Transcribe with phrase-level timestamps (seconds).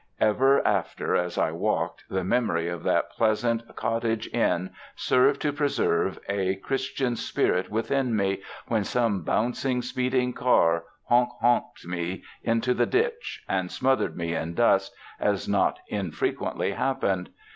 [0.19, 6.17] Ever after as I walked, the memory of that pleasant cottage inn served to preserve
[6.27, 10.85] a Chris 164 THE FRANCISCAN MISSIONS tian spirit within me when some bouncing, speeding car
[11.03, 17.29] honk honked me into the ditch and smothered me in dust, as not infrequently happened.